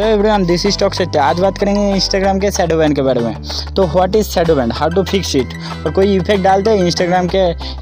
Hello 0.00 0.12
everyone 0.12 0.44
this 0.46 0.64
is 0.66 0.78
talk 0.78 0.94
set 0.94 1.16
आज 1.16 1.40
बात 1.40 1.58
करेंगे 1.58 1.80
इंस्टाग्राम 1.94 2.38
के 2.40 2.50
शैडो 2.50 2.76
बैन 2.76 2.92
के 2.94 3.02
बारे 3.02 3.20
में। 3.20 3.34
तो 3.76 3.84
what 3.86 4.14
is 4.16 4.26
shadow 4.26 4.54
ban 4.54 4.70
how 4.72 4.90
to 4.90 5.02
fix 5.02 5.34
it 5.36 5.52
और 5.86 5.92
कोई 5.94 6.14
इफ़ेक्ट 6.16 6.42
डालते 6.42 6.70
हैं 6.70 6.84
इंस्टाग्राम 6.84 7.26
के 7.34 7.38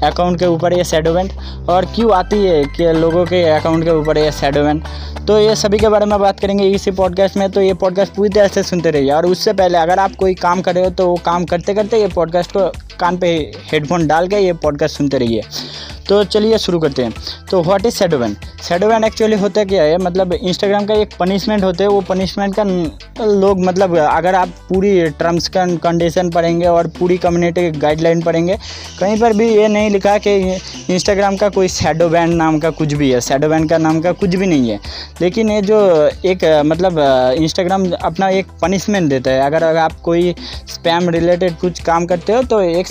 अकाउंट 0.07 0.39
के 0.39 0.45
ऊपर 0.45 0.73
ये 0.73 0.83
शैडो 0.83 1.13
बैन 1.13 1.29
और 1.69 1.85
क्यों 1.95 2.11
आती 2.13 2.37
है 2.37 2.63
कि 2.75 2.91
लोगों 2.93 3.23
के 3.25 3.43
अकाउंट 3.49 3.83
के 3.83 3.91
ऊपर 3.91 4.17
ये 4.17 4.31
शैडो 4.31 4.63
बैन 4.63 4.83
तो 5.27 5.39
ये 5.39 5.55
सभी 5.55 5.79
के 5.79 5.89
बारे 5.89 6.05
में 6.05 6.19
बात 6.19 6.39
करेंगे 6.39 6.67
इसी 6.69 6.91
पॉडकास्ट 6.91 7.37
में। 7.37 7.49
तो 7.51 7.61
ये 7.61 7.73
पॉडकास्ट 7.75 8.13
पूरी 8.13 8.29
तरह 8.29 8.47
से 8.47 8.63
सुनते 8.63 8.91
रहिए। 8.91 9.11
और 9.11 9.25
उससे 9.25 9.53
पहले 9.53 9.77
अगर 9.77 9.99
आप 9.99 10.15
कोई 10.19 10.33
काम 10.35 10.61
कर 10.61 10.75
रहे 10.75 10.83
हो 10.83 10.89
तो 10.91 11.07
वो 11.07 11.15
काम 11.25 11.45
करते 11.45 11.73
करते 11.73 12.01
ये 12.01 12.07
पॉडकास्ट 12.15 12.51
को 12.51 12.71
कान 12.99 13.17
पे 13.17 13.29
हेडफोन 13.71 14.07
डाल 14.07 14.27
के 14.27 14.39
ये 14.39 14.53
पॉडकास्ट 14.63 14.97
सुनते 14.97 15.17
रहिए। 15.17 15.41
तो 16.09 16.23
चलिए 16.25 16.57
शुरू 16.57 16.79
करते 16.79 17.03
हैं। 17.03 17.13
तो 17.51 17.61
what 17.63 17.85
is 17.85 17.95
shadow 17.95 18.87
ban 18.87 19.03
actually 19.03 19.35
होता 19.37 19.63
क्या 19.63 19.83
है? 19.83 19.97
मतलब 19.97 20.33
इंस्टाग्राम 20.33 20.85
का 20.85 20.93
एक 20.93 21.09
पनिशमेंट 21.19 21.63
होता 21.63 21.83
है, 21.83 21.89
वो 21.89 22.01
पनिशमेंट 22.01 22.55
का 22.55 22.63
लोग 23.23 23.59
मतलब 23.65 23.97
अगर 23.97 24.35
आप 24.35 24.49
पूरी 24.69 25.09
टर्म्स 25.19 25.47
का 25.47 25.65
कंडीशन 25.77 26.29
पढ़ेंगे 26.29 26.65
और 26.67 26.87
पूरी 26.99 27.17
कम्युनिटी 27.17 27.69
गाइडलाइन 27.71 28.21
पढ़ेंगे, 28.21 28.57
कहीं 28.99 29.19
पर 29.21 29.33
भी 29.33 29.49
ये 29.49 29.67
नहीं 29.67 29.89
लिखा 29.89 30.17
कि 30.17 30.35
इंस्टाग्राम 30.89 31.35
का 31.37 31.49
कोई 31.49 31.67
बैन 31.85 32.33
नाम 32.33 32.59
का 32.59 32.69
कुछ 32.71 32.93
भी 32.93 33.11
है। 33.11 33.39
बैन 33.39 33.67
का 33.67 33.77
नाम 33.77 33.99
का 34.01 34.11
कुछ 34.13 34.35
भी 34.35 34.45
नहीं 34.45 34.69
है। 34.69 34.79
लेकिन 35.21 35.49
ये 35.49 35.61
जो 35.61 35.79
एक 36.25 36.43
मतलब 36.65 36.99
इंस्टाग्राम 37.39 37.89
अपना 37.93 38.29
एक 38.29 38.47
पनिशमेंट 38.61 39.09
देता 39.09 39.31
है। 39.31 39.41
अगर 39.41 39.63
आप 39.77 39.99
कोई 40.01 40.33
स्पैम 40.67 41.09
रिलेटेड 41.09 41.57
कुछ 41.57 41.79
काम 41.81 42.05
करते 42.05 42.33
हो 42.33 42.43
तो 42.43 42.61
एक 42.61 42.87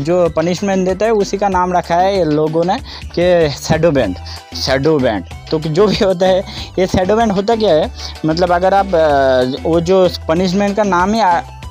जो 0.00 0.28
पनिशमेंट 0.36 0.86
देता 0.88 1.06
है, 1.06 1.12
उसी 1.14 1.38
का 1.38 1.48
नाम 1.48 1.72
रखा 1.72 1.96
है 1.96 2.24
लोग 2.32 2.55
है 2.64 2.78
कि 3.18 3.50
शेडो 3.56 3.90
बैंड 3.90 4.16
शेडो 4.56 4.98
बैंड 4.98 5.24
तो 5.50 5.58
जो 5.58 5.86
भी 5.86 5.96
होता 6.04 6.26
है, 6.26 6.40
ये 6.78 6.86
शेडो 6.86 7.16
बैंड 7.16 7.32
होता 7.32 7.56
क्या 7.56 7.74
है? 7.74 7.90
मतलब 8.26 8.52
अगर 8.52 8.74
आप 8.74 9.60
वो 9.64 9.80
जो 9.80 10.08
पनिशमेंट 10.28 10.76
का 10.76 10.82
नाम 10.82 11.14
ही 11.14 11.20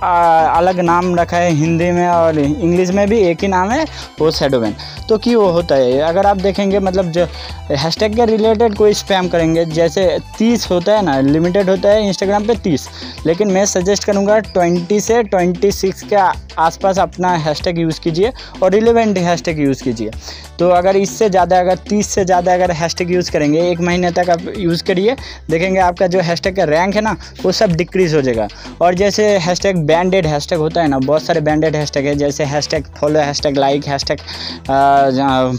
अलग 0.06 0.80
नाम 0.82 1.16
रखा 1.16 1.38
है 1.38 1.52
हिंदी 1.54 1.92
में 1.92 2.08
और 2.08 2.40
इंग्लिश 2.40 2.90
में 2.92 3.08
भी 3.10 3.20
एक 3.22 3.42
ही 3.42 3.48
नाम 3.48 3.72
है 3.72 3.86
वो 4.20 4.32
शेडो 4.32 4.60
बैन 4.60 4.76
तो 5.10 5.18
क्यों 5.18 5.42
वो 5.42 5.50
होता 5.52 5.76
है? 5.76 6.00
अगर 6.02 6.26
आप 6.26 6.38
देखेंगे 6.38 6.80
मतलब 6.80 7.12
जो 7.12 7.26
हैशटैग 7.72 8.16
के 8.16 8.26
रिलेटेड 8.26 8.76
कोई 8.76 8.94
स्पैम 8.94 9.28
करेंगे, 9.28 9.66
जैसे 9.66 10.08
तीस 10.38 10.70
होता 10.70 10.96
है 10.96 11.02
ना 11.06 11.20
लिमिटेड 11.22 11.70
होता 11.70 11.90
है 11.90 12.08
इंस्टाग्राम 12.08 12.46
पे 12.48 12.56
तीस। 12.64 12.88
लेकिन 13.26 13.52
मैं 13.52 13.66
सजेस्ट 13.66 14.04
करूँगा 14.04 14.40
ट्वेंटी 14.40 15.00
से 15.00 15.22
ट्वेंटी 15.24 15.72
सिक्स 15.72 16.02
के 16.04 16.16
आसपास 16.62 17.00
अपना 17.00 17.30
हैशटैग 17.38 17.80
यूज़ 17.80 18.00
कीजिए 18.02 18.32
और 18.64 18.72
रिलेवेंट 18.72 19.18
हैशटैग 19.18 19.60
यूज़ 19.60 19.84
कीजिए। 19.84 20.12
तो 20.60 20.70
अगर 20.70 20.98
इससे 20.98 21.30
ज़्यादा, 21.30 21.60
अगर 21.60 21.78
तीस 21.90 22.10
से 22.10 22.26
ज़्यादा 22.26 22.54
अगर 22.54 22.72
हैशटैग 22.72 23.12
यूज़ 23.12 23.32
करेंगे, 23.32 23.62
एक 23.70 23.80
महीने 23.82 24.12
तक 24.12 24.30
आप 24.30 24.42
यूज़ 24.58 24.84
करिए। 24.84 25.16
देखेंगे 25.50 25.80
आपका 25.80 26.08
जो 26.08 26.20
हैशटैग 26.22 26.56
का 26.56 26.64
रैंक 26.66 26.96
है 26.96 27.02
ना, 27.02 27.16
वो 27.44 27.52
सब 27.52 27.72
डिक्रीज़ 27.74 28.16
हो 28.16 28.22
जाएगा। 28.22 28.48
और 28.82 28.94
जैसे 28.96 29.28
हैशटैग 29.40 29.86
बैंडेड 29.96 30.26
हैशटैग 30.26 30.60
होता 30.60 30.82
है 30.82 30.88
ना, 30.88 31.00
बहुत 31.00 31.24
सारे 31.24 31.42
बैंडेड 31.42 31.76
हैशटैग 31.76 32.06
है, 32.06 32.16
जैसे 32.16 32.44
hashtag 32.46 32.86
follow 32.98 33.20
hashtag 33.20 33.58
like 33.58 33.88
hashtag 33.88 34.20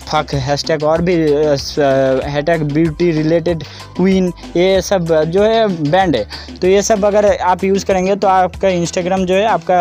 fuck 0.08 0.34
hashtag 0.46 0.82
और 0.84 1.02
भी 1.02 1.14
हैशटैग 1.14 2.62
ब्यूटी 2.72 3.10
रिलेटेड 3.12 3.62
क्वीन 3.96 4.32
ये 4.56 4.80
सब 4.82 5.14
जो 5.26 5.42
है 5.44 5.66
बैंड 5.90 6.16
है। 6.16 6.56
तो 6.60 6.66
ये 6.68 6.82
सब 6.82 7.04
अगर 7.04 7.26
आप 7.26 7.64
यूज़ 7.64 7.84
करेंगे 7.86 8.16
तो 8.16 8.28
आपका 8.28 8.68
इंस्टाग्राम 8.70 9.24
जो 9.26 9.34
है, 9.34 9.44
आपका 9.46 9.78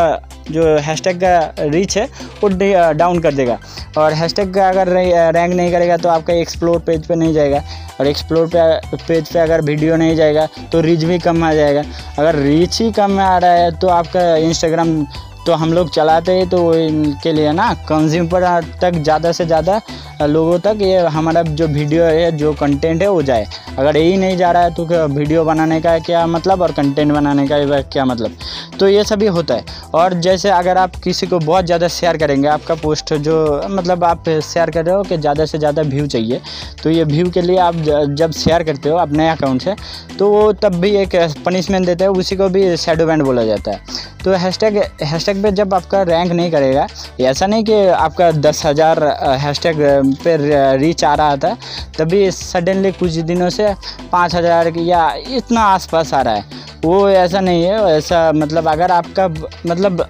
जो 0.48 0.64
हैशटैग 0.80 1.18
का 1.18 1.66
रीच 1.66 1.98
है, 1.98 2.06
वो 2.42 2.50
डाउन 2.94 3.20
कर 3.20 3.34
देगा। 3.34 3.58
और 3.98 4.14
हैशटैग 4.14 4.54
का 4.54 4.70
अगर 4.70 4.88
रैंक 5.34 5.54
नहीं 5.54 5.72
करेगा 5.72 5.98
तो 5.98 6.10
आपका 6.10 6.34
एक्सप्लोर 6.36 6.80
पेज 6.88 7.06
पे 7.08 7.16
नहीं 7.16 7.34
जाएगा। 7.34 7.64
और 8.00 8.08
एक्सप्लोर 8.08 8.48
पे 8.56 8.98
पेज 8.98 9.30
पे 9.30 9.40
अगर 9.40 9.62
वीडियो 9.64 9.96
नहीं 9.96 10.16
जाएगा 10.16 10.48
तो 10.72 10.82
रीच 10.82 11.04
भी 11.04 11.20
कम 11.20 11.44
आ 11.44 11.54
जाएगा। 11.54 11.84
अगर 12.20 12.36
रीच 12.38 12.82
ही 12.82 12.92
कम 12.94 13.20
आ 13.20 13.38
रहा 13.38 13.52
है 13.54 13.72
तो 13.80 13.88
आपका 13.90 14.36
इंस्टाग्राम 14.38 15.02
तो 15.46 15.54
हम 15.54 15.74
लोग 15.74 15.90
चलाते 15.94 16.32
हैं 16.32 16.48
तो 16.50 16.74
इनके 16.76 17.32
लिए 17.34 17.52
ना 17.54 17.74
कंज्यूमर 17.90 18.44
तक 18.82 18.94
ज़्यादा 18.94 19.32
से 19.32 19.46
ज़्यादा 19.46 19.80
लोगों 20.22 20.58
तक 20.60 20.78
ये 20.82 20.98
हमारा 21.08 21.42
जो 21.44 21.68
वीडियो 21.70 22.04
है, 22.04 22.32
जो 22.34 22.54
कंटेंट 22.56 23.02
है, 23.02 23.10
वो 23.10 23.22
जाए। 23.24 23.48
अगर 23.80 23.98
यही 23.98 24.18
नहीं 24.18 24.38
जा 24.38 24.52
रहा 24.52 24.64
है 24.64 24.74
तो 24.74 25.08
वीडियो 25.08 25.44
बनाने 25.46 25.80
का 25.82 25.98
क्या 26.02 26.26
मतलब 26.28 26.62
और 26.62 26.72
कंटेंट 26.74 27.12
बनाने 27.12 27.48
का 27.48 27.82
क्या 27.84 28.06
मतलब? 28.06 28.36
तो 28.80 28.88
ये 28.88 29.04
सभी 29.06 29.28
होता 29.28 29.54
है। 29.54 29.66
और 29.96 30.14
जैसे 30.22 30.50
अगर 30.52 30.78
आप 30.78 30.96
किसी 31.04 31.28
को 31.28 31.40
बहुत 31.42 31.66
ज़्यादा 31.66 31.88
शेयर 31.90 32.18
करेंगे, 32.18 32.48
आपका 32.48 32.76
पोस्ट 32.76 33.14
जो 33.16 33.62
मतलब 33.70 34.04
आप 34.04 34.30
शेयर 34.30 34.70
कर 34.72 34.86
रहे 34.86 34.96
हो 34.96 35.04
कि 35.04 35.18
ज़्यादा 35.18 35.46
से 35.46 35.58
ज़्यादा 35.58 35.82
व्यू 35.84 36.08
चाहिए 36.08 36.42
तो 36.84 36.90
ये 36.90 37.04
व्यू 37.06 37.30
के 37.30 37.42
लिए 37.42 37.58
आप 37.60 37.76
जब 38.12 38.32
शेयर 38.34 38.64
करते 38.64 38.90
हो 38.90 38.98
अपने 38.98 39.30
अकाउंट 39.30 39.62
से 39.62 39.76
तो 40.20 40.30
वो 40.30 40.52
तब 40.56 40.76
भी 40.76 40.90
एक 40.98 41.16
पनिशमेंट 41.46 41.86
देते 41.86 42.04
हैं, 42.04 42.12
उसी 42.12 42.36
को 42.36 42.50
भी 42.50 42.76
शेडो 42.78 43.06
बैंड 43.06 43.24
बोला 43.24 43.44
जाता 43.46 43.72
है। 43.72 44.04
तो 44.24 44.32
हैशटैग 44.34 44.78
हैशटैग 45.04 45.42
पे 45.44 45.52
जब 45.54 45.74
आपका 45.74 46.02
रैंक 46.04 46.32
नहीं 46.32 46.52
करेगा, 46.52 46.88
ऐसा 47.22 47.48
नहीं 47.48 47.64
कि 47.64 47.86
आपका 47.88 48.32
दस 48.34 48.66
हज़ार 48.66 49.04
हैशटैग 49.40 50.05
पे 50.24 50.36
रीच 50.78 51.04
आ 51.04 51.14
रहा 51.16 51.36
था, 51.38 51.56
तभी 51.98 52.30
सडनली 52.32 52.92
कुछ 52.94 53.12
दिनों 53.24 53.50
से 53.50 53.74
पाँच 54.12 54.36
हज़ार 54.36 54.72
या 54.78 55.10
इतना 55.38 55.62
आसपास 55.64 56.14
आ 56.14 56.22
रहा 56.22 56.34
है। 56.34 56.64
वो 56.86 57.10
ऐसा 57.10 57.40
नहीं 57.40 57.64
है, 57.64 57.80
ऐसा 57.88 58.32
मतलब 58.34 58.68
अगर 58.70 58.92
आपका 58.92 59.28
मतलब 59.66 60.08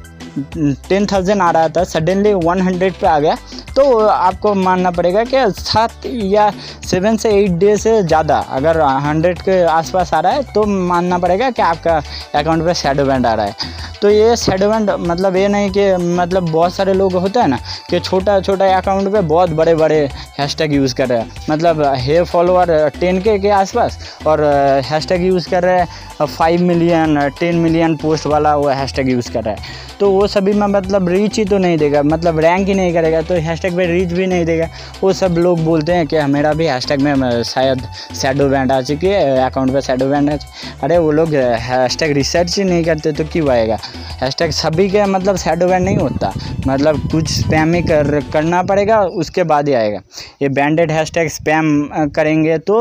टेन 0.89 1.05
थाउज़ेंड 1.05 1.41
आ 1.41 1.49
रहा 1.51 1.67
था 1.69 1.83
सडनली 1.85 2.33
वन 2.35 2.61
हंड्रेड 2.61 2.93
पर 2.93 3.07
आ 3.07 3.19
गया 3.19 3.37
तो 3.75 3.83
आपको 3.99 4.53
मानना 4.55 4.91
पड़ेगा 4.91 5.23
कि 5.25 5.37
सात 5.51 6.05
या 6.05 6.49
सेवन 6.85 7.17
से 7.17 7.29
एट 7.35 7.51
डे 7.59 7.75
से 7.77 8.01
ज़्यादा, 8.03 8.37
अगर 8.51 8.81
हंड्रेड 8.81 9.41
के 9.41 9.61
आसपास 9.65 10.13
आ 10.13 10.19
रहा 10.19 10.31
है 10.31 10.43
तो 10.53 10.63
मानना 10.65 11.17
पड़ेगा 11.17 11.49
कि 11.49 11.61
आपका 11.61 12.01
अकाउंट 12.35 12.65
पे 12.65 12.73
शेडो 12.73 13.05
बैंड 13.05 13.25
आ 13.25 13.33
रहा 13.33 13.45
है। 13.45 13.83
तो 14.01 14.09
ये 14.09 14.35
शेडो 14.37 14.69
बैंड 14.69 14.89
मतलब 15.01 15.35
ये 15.35 15.47
नहीं 15.47 15.69
कि 15.71 15.95
मतलब 16.15 16.49
बहुत 16.51 16.73
सारे 16.73 16.93
लोग 16.93 17.13
होते 17.15 17.39
हैं 17.39 17.47
ना, 17.47 17.59
कि 17.89 17.99
छोटा 17.99 18.39
छोटा 18.41 18.65
अकाउंट 18.77 19.11
पे 19.13 19.21
बहुत 19.23 19.49
बड़े 19.51 19.75
बड़े 19.75 19.99
हैशटैग 20.39 20.73
यूज़ 20.73 20.95
कर 20.95 21.07
रहे 21.09 21.19
हैं। 21.19 21.31
मतलब 21.49 21.83
हे 21.97 22.21
फॉलोअर 22.23 22.89
टेन 22.99 23.21
के 23.21 23.37
के 23.39 23.49
आसपास 23.51 23.97
और 24.27 24.43
हैशटैग 24.85 25.25
यूज़ 25.25 25.49
कर 25.49 25.63
रहे 25.63 25.79
हैं 25.79 26.25
five 26.27 26.61
million 26.63 27.29
ten 27.39 27.55
million 27.59 27.95
post 27.97 28.25
वाला 28.27 28.55
वो 28.55 28.67
हैशटैग 28.69 29.09
यूज़ 29.09 29.31
कर 29.31 29.43
रहा 29.43 29.53
है। 29.53 29.83
तो 29.99 30.09
वो 30.11 30.25
सभी 30.27 30.53
में 30.53 30.65
मतलब 30.67 31.09
रीच 31.09 31.37
ही 31.37 31.43
तो 31.45 31.57
नहीं 31.57 31.77
देगा 31.77 32.01
मतलब 32.03 32.39
रैंक 32.39 32.67
ही 32.67 32.73
नहीं 32.73 32.93
करेगा 32.93 33.21
तो 33.21 33.33
हैशटैग 33.35 33.64
पे 33.73 33.85
रीच 33.85 34.11
भी 34.11 34.27
नहीं 34.27 34.45
देगा। 34.45 34.67
वो 35.01 35.13
सब 35.13 35.35
लोग 35.37 35.63
बोलते 35.65 35.93
हैं 35.93 36.07
कि 36.07 36.25
मेरा 36.27 36.53
भी 36.53 36.65
हैशटैग 36.65 37.01
में 37.01 37.43
शायद 37.43 37.81
सैडो 38.13 38.47
बैंड 38.49 38.71
आ 38.71 38.81
चुकी 38.81 39.07
है 39.07 39.37
अकाउंट 39.45 39.73
पे 39.73 39.81
सैडो 39.81 40.09
बैंड 40.09 40.29
आ 40.29 40.37
अरे 40.83 40.97
वो 40.97 41.11
लोग 41.11 41.33
हैशटैग 41.61 42.11
रिसर्च 42.13 42.57
ही 42.57 42.63
नहीं 42.63 42.83
करते 42.83 43.11
तो 43.11 43.23
क्यों 43.25 43.49
आएगा? 43.49 43.77
हैशटैग 44.21 44.51
सभी 44.53 44.89
के 44.89 45.05
मतलब 45.07 45.35
सैडो 45.37 45.67
बैंड 45.67 45.85
नहीं 45.85 45.97
होता। 45.97 46.31
मतलब 46.67 46.99
कुछ 47.11 47.31
स्पैम 47.31 47.73
ही 47.73 47.81
कर, 47.81 48.19
करना 48.33 48.61
पड़ेगा, 48.63 49.01
उसके 49.01 49.43
बाद 49.45 49.67
ही 49.67 49.73
आएगा। 49.73 49.99
ये 50.41 50.49
बैंडेड 50.49 50.91
हैशटैग 50.91 51.29
स्पैम 51.29 52.09
करेंगे 52.15 52.57
तो 52.59 52.77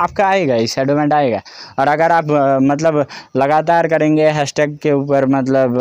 आपका 0.00 0.26
आएगा 0.26 0.54
ही 0.54 0.66
सैडो 0.66 0.94
बैंड 0.94 1.12
आएगा। 1.12 1.40
और 1.78 1.88
अगर 1.88 2.12
आप 2.12 2.24
मतलब 2.62 3.04
लगातार 3.36 3.88
करेंगे 3.88 4.28
हैशटैग 4.30 4.76
के 4.82 4.92
ऊपर 4.92 5.26
मतलब 5.28 5.78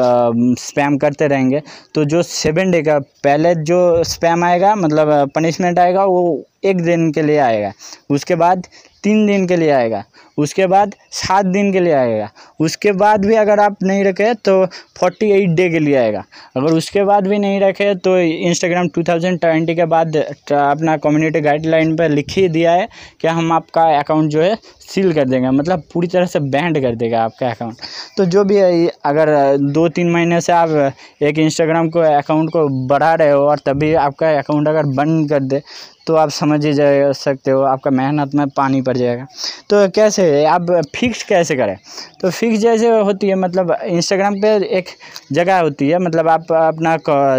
स्पैम 0.60 0.98
करते 0.98 1.28
रहेंगे 1.28 1.62
तो 1.96 2.06
जो 2.06 2.22
सेवन 2.24 2.72
डे 2.72 2.82
का, 2.82 2.98
पहले 3.00 3.54
जो 3.58 4.04
स्पैम 4.04 4.44
आएगा 4.48 4.76
मतलब 4.76 5.32
पनिशमेंट 5.36 5.80
आएगा, 5.80 6.06
वो 6.06 6.44
एक 6.64 6.82
दिन 6.82 7.12
के 7.12 7.22
लिए 7.22 7.38
आएगा। 7.38 7.72
उसके 8.10 8.36
बाद 8.36 8.68
तीन 9.04 9.26
दिन 9.28 9.48
के 9.48 9.56
लिए 9.56 9.72
आएगा। 9.72 10.04
उसके 10.38 10.66
बाद 10.68 10.94
सात 11.14 11.46
दिन 11.48 11.72
के 11.74 11.80
लिए 11.80 11.94
आएगा। 11.94 12.30
उसके 12.60 12.92
बाद 12.94 13.26
भी 13.26 13.36
अगर 13.36 13.60
आप 13.60 13.78
नहीं 13.84 14.04
रखे 14.04 14.34
तो 14.36 14.66
फोर्टी 15.00 15.32
एट 15.34 15.50
डे 15.50 15.70
के 15.70 15.80
लिए 15.80 15.96
आएगा। 15.98 16.24
अगर 16.58 16.74
उसके 16.74 17.04
बाद 17.04 17.28
भी 17.28 17.40
नहीं 17.40 17.60
रखे 17.62 17.94
तो 17.98 18.18
इंस्टाग्राम 18.20 18.88
टू 18.88 19.04
थाउज़ेंड 19.04 19.40
ट्वेंटी 19.40 19.76
के 19.76 19.86
बाद 19.88 20.18
अपना 20.18 20.98
कम्युनिटी 20.98 21.42
गाइडलाइन 21.42 21.96
पर 21.96 22.10
लिख 22.10 22.38
ही 22.38 22.48
दिया 22.50 22.72
है 22.72 22.88
कि 23.22 23.28
हम 23.30 23.52
आपका 23.54 23.84
अकाउंट 24.00 24.32
जो 24.32 24.42
है 24.42 24.56
सील 24.82 25.14
कर 25.14 25.26
देंगे। 25.26 25.50
मतलब 25.52 25.84
पूरी 25.94 26.08
तरह 26.08 26.26
से 26.26 26.40
बैंड 26.42 26.82
कर 26.82 26.96
देगा 26.96 27.24
आपका 27.24 27.50
अकाउंट 27.50 27.78
तो 28.18 28.26
जो 28.28 28.44
भी 28.44 28.56
है 28.56 28.88
अगर 29.06 29.36
दो 29.58 29.88
तीन 29.90 30.12
महीने 30.12 30.42
से 30.42 30.54
आप 30.54 30.94
एक 31.24 31.40
इंस्टाग्राम 31.40 31.90
को 31.90 32.00
अकाउंट 32.00 32.50
को 32.50 32.68
बढ़ा 32.88 33.14
रहे 33.16 33.32
हो 33.32 33.44
और 33.44 33.60
तभी 33.66 33.94
आपका 33.98 34.38
अकाउंट 34.38 34.68
अगर 34.68 34.86
बंद 34.96 35.30
कर 35.30 35.40
दे 35.42 35.62
तो 36.08 36.16
आप 36.16 36.30
समझ 36.30 36.66
ही 36.66 36.72
जा 36.74 37.12
सकते 37.14 37.52
हो, 37.52 37.62
आपका 37.64 37.92
मेहनत 37.92 38.36
में 38.36 38.48
पानी 38.50 38.82
पड़ 38.82 38.96
जाएगा। 38.98 39.26
तो 39.70 39.88
कैसे 39.90 40.27
आप 40.46 40.72
फिक्स 40.96 41.24
कैसे 41.24 41.56
करें? 41.56 41.76
तो 42.22 42.30
फिक्स 42.30 42.60
जैसे 42.60 42.90
होती 42.90 43.28
है 43.28 43.36
मतलब 43.36 43.76
इंस्टाग्राम 43.86 44.36
पे 44.42 44.56
एक 44.78 44.86
जगह 45.32 45.60
होती 45.60 45.90
है 45.90 46.00
मतलब 46.00 46.28
आप 46.30 46.52
अपना 46.54 46.96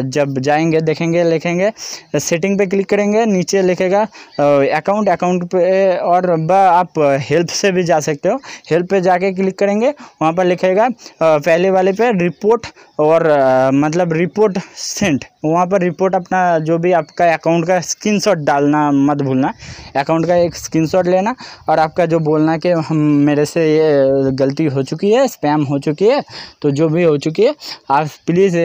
जब 0.08 0.38
जाएँगे, 0.40 0.80
देखेंगे, 0.80 1.22
लिखेंगे 1.24 1.70
सेटिंग 2.18 2.58
पे 2.58 2.66
क्लिक 2.66 2.88
करेंगे, 2.88 3.24
नीचे 3.26 3.62
लिखेगा 3.62 4.02
अकाउंट 4.76 5.08
अकाउंट 5.08 5.44
पे 5.44 5.96
और 5.96 6.30
आप 6.52 6.98
हेल्प 7.20 7.48
से 7.50 7.72
भी 7.72 7.82
जा 7.84 8.00
सकते 8.00 8.28
हो। 8.28 8.36
हेल्प 8.70 8.90
पे 8.90 9.00
जाके 9.00 9.32
क्लिक 9.32 9.58
करेंगे, 9.58 9.88
वहाँ 10.22 10.32
पर 10.32 10.44
लिखेगा 10.44 10.88
पहले 11.22 11.70
वाले 11.70 11.92
पे 11.92 12.10
रिपोर्ट 12.18 12.66
और 13.00 13.28
मतलब 13.74 14.12
रिपोर्ट 14.12 14.58
सेंट 14.76 15.24
वहाँ 15.44 15.66
पर 15.66 15.82
रिपोर्ट 15.82 16.14
अपना 16.14 16.58
जो 16.60 16.78
भी 16.78 16.92
आपका 16.92 17.32
अकाउंट 17.32 17.66
का 17.66 17.80
स्क्रीनशॉट 17.82 18.38
डाल 18.38 18.58
डालना 18.58 18.90
मत 18.92 19.22
भूलना। 19.22 19.52
अकाउंट 19.96 20.26
का 20.26 20.36
एक 20.36 20.54
स्क्रीनशॉट 20.54 21.06
लेना 21.06 21.34
और 21.68 21.78
आपका 21.78 22.06
जो 22.06 22.18
बोलना 22.20 22.56
कि 22.56 22.72
हम 22.80 22.96
मेरे 23.26 23.44
से 23.46 23.62
ये 23.66 24.30
गलती 24.36 24.64
हो 24.66 24.82
चुकी 24.82 25.10
है 25.10 25.26
स्पैम 25.28 25.62
हो 25.64 25.78
चुकी 25.80 26.04
है 26.04 26.22
तो 26.62 26.70
जो 26.70 26.88
भी 26.88 27.02
हो 27.02 27.16
चुकी 27.18 27.42
है, 27.42 27.54
आप 27.90 28.08
प्लीज़ 28.26 28.56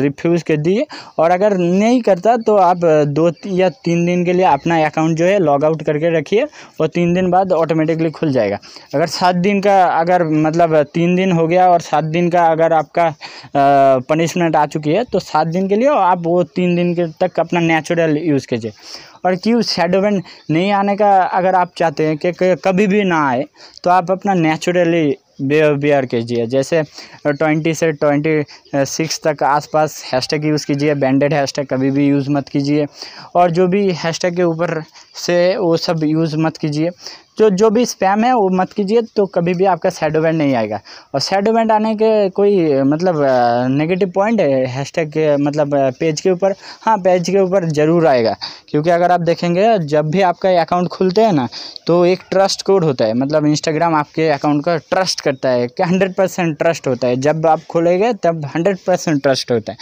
रिफ्यूज़ 0.00 0.44
कर 0.44 0.56
दीजिए। 0.58 0.86
और 1.18 1.30
अगर 1.30 1.56
नहीं 1.58 2.00
करता 2.02 2.36
तो 2.38 2.56
आप 2.58 2.80
दो 3.08 3.30
या 3.48 3.68
तीन 3.84 4.04
दिन 4.06 4.24
के 4.24 4.32
लिए 4.32 4.44
अपना 4.46 4.84
अकाउंट 4.86 5.16
जो 5.18 5.24
है 5.24 5.38
लॉग 5.40 5.64
आउट 5.64 5.82
करके 5.82 6.16
रखिए, 6.18 6.46
और 6.80 6.86
तीन 6.88 7.14
दिन 7.14 7.30
बाद 7.30 7.52
ऑटोमेटिकली 7.52 8.10
खुल 8.10 8.32
जाएगा। 8.32 8.58
अगर 8.94 9.06
सात 9.08 9.34
दिन 9.36 9.60
का, 9.60 9.82
अगर 9.90 10.24
मतलब 10.24 10.82
तीन 10.94 11.14
दिन 11.16 11.32
हो 11.32 11.46
गया 11.48 11.68
और 11.70 11.80
सात 11.82 12.04
दिन 12.06 12.30
का 12.30 12.46
अगर 12.46 12.72
आपका 12.72 13.12
पनिशमेंट 14.08 14.56
आ 14.56 14.64
चुकी 14.66 14.90
है 14.90 15.04
तो 15.04 15.18
सात 15.20 15.46
दिन 15.46 15.68
के 15.68 15.76
लिए 15.76 15.88
आप 15.90 16.22
वो 16.24 16.42
तीन 16.46 16.74
दिन 16.76 16.94
के 16.94 17.06
तक 17.20 17.40
अपना 17.40 17.60
नेचुरल 17.60 18.16
यूज़ 18.18 18.46
कीजिए। 18.46 18.72
और 19.24 19.36
क्यों 19.36 19.62
शेडो 19.62 20.00
नहीं 20.10 20.70
आने 20.72 20.96
का 20.96 21.10
अगर 21.22 21.54
आप 21.54 21.72
चाहते 21.76 22.06
हैं 22.06 22.16
कि 22.18 22.54
कभी 22.64 22.86
भी 22.86 23.02
ना 23.04 23.26
आए 23.28 23.44
तो 23.84 23.90
आप 23.90 24.10
अपना 24.10 24.34
नेचुरली 24.34 25.16
बिहेवियर 25.42 26.06
कीजिए। 26.06 26.46
जैसे 26.46 26.82
ट्वेंटी 27.26 27.72
से 27.74 27.90
ट्वेंटी 27.92 28.84
सिक्स 28.86 29.20
तक 29.26 29.42
आसपास 29.42 30.02
हैशटैग 30.12 30.44
यूज़ 30.44 30.66
कीजिए 30.66 30.94
बैंडेड 30.94 31.34
हैशटैग 31.34 31.66
कभी 31.66 31.90
भी 31.90 32.06
यूज़ 32.06 32.30
मत 32.30 32.48
कीजिए। 32.48 32.86
और 33.36 33.50
जो 33.50 33.66
भी 33.68 33.90
हैशटैग 33.94 34.36
के 34.36 34.42
ऊपर 34.42 34.82
से 35.16 35.56
वो 35.56 35.76
सब 35.76 36.04
यूज़ 36.04 36.36
मत 36.38 36.56
कीजिए। 36.56 36.90
जो 37.40 37.48
जो 37.50 37.68
भी 37.70 37.84
स्पैम 37.86 38.24
है, 38.24 38.32
वो 38.34 38.48
मत 38.52 38.72
कीजिए 38.72 39.02
तो 39.16 39.24
कभी 39.34 39.52
भी 39.54 39.64
आपका 39.66 39.90
सैडो 39.90 40.20
बैंड 40.20 40.38
नहीं 40.38 40.54
आएगा। 40.54 40.80
और 41.14 41.20
सैडो 41.20 41.52
बैंड 41.52 41.72
आने 41.72 41.94
के 41.96 42.28
कोई 42.30 42.82
मतलब 42.84 43.20
नेगेटिव 43.70 44.10
पॉइंट 44.14 44.40
है 44.40 44.64
हैशटैग 44.68 45.08
के 45.12 45.36
मतलब 45.38 45.74
पेज 46.00 46.20
के 46.20 46.30
ऊपर 46.30 46.54
हाँ 46.82 46.96
पेज 47.00 47.30
के 47.30 47.38
ऊपर 47.40 47.68
ज़रूर 47.70 48.06
आएगा। 48.06 48.36
क्योंकि 48.68 48.90
अगर 48.90 49.12
आप 49.12 49.20
देखेंगे, 49.22 49.78
जब 49.80 50.10
भी 50.10 50.20
आपका 50.22 50.50
अकाउंट 50.60 50.88
खुलते 50.90 51.22
हैं 51.22 51.32
ना 51.32 51.48
तो 51.86 52.04
एक 52.06 52.20
ट्रस्ट 52.30 52.62
कोड 52.62 52.84
होता 52.84 53.04
है। 53.04 53.14
मतलब 53.14 53.46
इंस्टाग्राम 53.46 53.94
आपके 53.94 54.28
अकाउंट 54.30 54.64
का 54.64 54.76
ट्रस्ट 54.90 55.20
करता 55.20 55.48
है 55.50 55.66
कि 55.68 55.82
हंड्रेड 55.82 56.14
परसेंट 56.14 56.56
ट्रस्ट 56.58 56.88
होता 56.88 57.08
है। 57.08 57.16
जब 57.18 57.46
आप 57.46 57.60
खोलेंगे, 57.70 58.12
तब 58.14 58.44
हंड्रेड 58.54 58.78
परसेंट 58.86 59.22
ट्रस्ट 59.22 59.52
होता 59.52 59.72
है। 59.72 59.78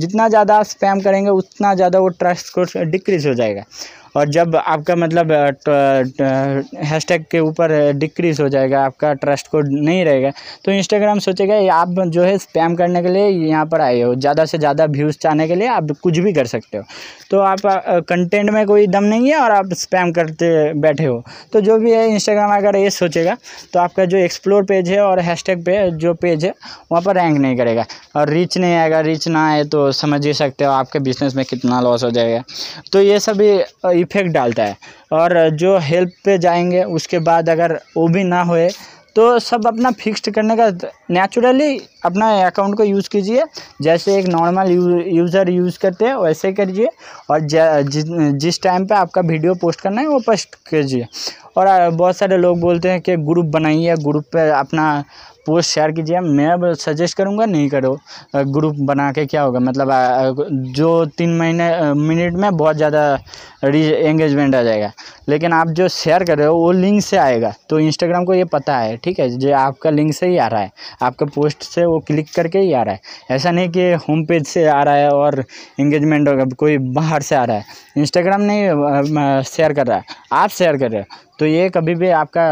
जितना 0.00 0.28
ज़्यादा 0.28 0.56
आप 0.56 0.64
स्पैम 0.66 1.00
करेंगे, 1.00 1.30
उतना 1.32 1.74
ज़्यादा 1.74 1.98
वो 1.98 2.08
ट्रस्ट 2.10 2.54
कोड 2.54 2.90
डिक्रीज़ 2.90 3.28
हो 3.28 3.34
जाएगा। 3.34 3.62
और 4.14 4.28
जब 4.30 4.56
आपका 4.56 4.96
मतलब 4.96 5.30
हैशटैग 6.84 7.24
के 7.30 7.40
ऊपर 7.40 7.92
डिक्रीज 7.94 8.40
हो 8.40 8.48
जाएगा, 8.48 8.84
आपका 8.84 9.12
ट्रस्ट 9.14 9.48
कोड 9.50 9.68
नहीं 9.70 10.04
रहेगा 10.04 10.30
तो 10.64 10.72
इंस्टाग्राम 10.72 11.18
सोचेगा 11.20 11.54
आप 11.74 11.94
जो 12.08 12.22
है 12.22 12.36
स्पैम 12.38 12.74
करने 12.76 13.02
के 13.02 13.08
लिए 13.08 13.28
यहाँ 13.28 13.64
पर 13.66 13.80
आए 13.80 14.00
हो। 14.00 14.14
ज़्यादा 14.16 14.44
से 14.44 14.58
ज़्यादा 14.58 14.84
व्यूज़ 14.86 15.16
चाहने 15.18 15.48
के 15.48 15.54
लिए 15.54 15.68
आप 15.68 15.90
कुछ 16.02 16.18
भी 16.18 16.32
कर 16.32 16.46
सकते 16.46 16.78
हो। 16.78 16.84
तो 17.30 17.38
आप 17.40 17.60
कंटेंट 18.08 18.50
में 18.50 18.66
कोई 18.66 18.86
दम 18.88 19.04
नहीं 19.04 19.28
है 19.28 19.36
और 19.36 19.50
आप 19.50 19.72
स्पैम 19.74 20.10
करते 20.12 20.72
बैठे 20.80 21.04
हो। 21.04 21.22
तो 21.52 21.60
जो 21.60 21.78
भी 21.78 21.92
है 21.92 22.08
इंस्टाग्राम 22.10 22.56
अगर 22.56 22.76
ये 22.76 22.90
सोचेगा 22.92 23.36
तो 23.72 23.80
आपका 23.80 24.04
जो 24.04 24.16
एक्सप्लोर 24.18 24.64
पेज 24.64 24.88
है 24.88 25.00
और 25.00 25.20
हैशटैग 25.20 25.64
पे 25.64 25.90
जो 25.92 26.14
पेज 26.14 26.44
है, 26.44 26.52
वहाँ 26.92 27.02
पर 27.02 27.16
रैंक 27.16 27.38
नहीं 27.38 27.56
करेगा। 27.56 27.84
और 28.16 28.28
रीच 28.30 28.56
नहीं 28.58 28.74
आएगा 28.74 29.00
रीच 29.00 29.28
ना 29.28 29.46
आए 29.48 29.64
तो 29.66 29.90
समझ 29.94 30.24
ही 30.26 30.32
सकते 30.34 30.64
हो 30.64 30.70
आपके 30.72 30.98
बिज़नेस 31.00 31.34
में 31.36 31.44
कितना 31.44 31.80
लॉस 31.80 32.04
हो 32.04 32.10
जाएगा। 32.10 32.42
तो 32.92 33.00
ये 33.02 33.18
सभी 33.20 33.50
इफ़ेक्ट 34.02 34.30
डालता 34.30 34.64
है। 34.64 34.76
और 35.12 35.48
जो 35.50 35.76
हेल्प 35.82 36.12
पे 36.24 36.38
जाएँगे, 36.38 36.82
उसके 36.84 37.18
बाद 37.20 37.48
अगर 37.50 37.80
वो 37.96 38.08
भी 38.08 38.24
ना 38.24 38.42
होए 38.44 38.70
तो 39.16 39.38
सब 39.38 39.66
अपना 39.66 39.90
फिक्स्ड 39.92 40.30
करने 40.30 40.54
का 40.56 40.68
नेचुरली 41.10 41.76
अपना 42.04 42.28
अकाउंट 42.46 42.76
को 42.76 42.84
यूज़ 42.84 43.08
कीजिए। 43.10 43.42
जैसे 43.82 44.16
एक 44.18 44.26
नॉर्मल 44.26 44.70
यूज़र 45.08 45.50
यूज़ 45.50 45.78
करते 45.78 46.04
हैं, 46.04 46.14
वैसे 46.14 46.52
करिए। 46.52 46.88
और 47.30 47.40
जिस 47.40 48.62
टाइम 48.62 48.86
पे 48.86 48.94
आपका 48.94 49.20
वीडियो 49.22 49.54
पोस्ट 49.54 49.80
करना 49.80 50.00
है, 50.00 50.06
वो 50.06 50.18
पोस्ट 50.18 50.54
कीजिए। 50.70 51.06
और 51.56 51.90
बहुत 51.90 52.16
सारे 52.16 52.36
लोग 52.36 52.60
बोलते 52.60 52.90
हैं 52.90 53.00
कि 53.00 53.16
ग्रुप 53.18 53.46
बनाइए 53.48 53.96
ग्रुप 53.98 54.24
पे 54.32 54.48
अपना 54.50 55.04
पोस्ट 55.46 55.70
शेयर 55.70 55.90
कीजिए 55.92 56.20
मैं 56.20 56.46
अब 56.48 56.72
सजेस्ट 56.74 57.16
करूँगा, 57.16 57.46
नहीं 57.46 57.68
करो। 57.68 57.96
ग्रुप 58.36 58.76
बना 58.80 59.10
के 59.12 59.24
क्या 59.26 59.42
होगा? 59.42 59.60
मतलब 59.60 60.44
जो 60.74 61.04
तीन 61.08 61.36
महीने 61.38 61.92
मिनट 61.94 62.34
में 62.34 62.56
बहुत 62.56 62.76
ज़्यादा 62.76 63.18
एंगेजमेंट 63.64 64.54
आ 64.54 64.62
जाएगा। 64.62 64.90
लेकिन 65.28 65.52
आप 65.52 65.68
जो 65.70 65.88
शेयर 65.88 66.24
कर 66.24 66.38
रहे 66.38 66.46
हो, 66.46 66.54
वो 66.54 66.70
लिंक 66.72 67.02
से 67.02 67.16
आएगा। 67.16 67.52
तो 67.70 67.78
इंस्टाग्राम 67.80 68.24
को 68.24 68.34
ये 68.34 68.44
पता 68.44 68.76
है, 68.78 68.96
ठीक 68.96 69.18
है? 69.20 69.28
जो 69.30 69.54
आपका 69.56 69.90
लिंक 69.90 70.12
से 70.14 70.26
ही 70.26 70.36
आ 70.38 70.46
रहा 70.46 70.60
है। 70.60 70.70
आपका 71.02 71.26
पोस्ट 71.26 71.62
से 71.64 71.84
वो 71.84 71.98
क्लिक 72.06 72.28
करके 72.36 72.58
ही 72.58 72.72
आ 72.72 72.82
रहा 72.82 72.94
है। 72.94 73.00
ऐसा 73.30 73.50
नहीं 73.50 73.68
कि 73.70 73.90
होम 74.08 74.24
पेज 74.24 74.46
से 74.46 74.66
आ 74.66 74.82
रहा 74.82 74.94
है 74.94 75.10
और 75.10 75.44
इंगेजमेंट 75.80 76.28
होगा, 76.28 76.44
कोई 76.56 76.78
बाहर 76.78 77.22
से 77.22 77.36
आ 77.36 77.44
रहा 77.44 77.56
है। 77.56 77.64
इंस्टाग्राम 77.96 78.40
नहीं 78.42 79.42
शेयर 79.44 79.72
कर 79.72 79.86
रहा 79.86 79.96
है। 79.96 80.04
आप 80.32 80.50
शेयर 80.50 80.76
कर 80.76 80.90
रहे 80.90 81.00
हो। 81.00 81.16
तो 81.38 81.46
ये 81.46 81.68
कभी 81.70 81.94
भी 81.94 82.08
आपका 82.10 82.46